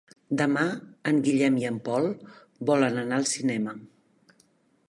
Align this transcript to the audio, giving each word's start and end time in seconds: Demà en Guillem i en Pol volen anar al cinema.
Demà 0.39 0.63
en 1.11 1.19
Guillem 1.27 1.59
i 1.61 1.69
en 1.71 1.77
Pol 1.89 2.09
volen 2.71 3.01
anar 3.03 3.21
al 3.23 3.29
cinema. 3.37 3.81